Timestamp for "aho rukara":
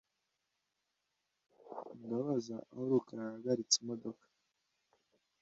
2.71-3.21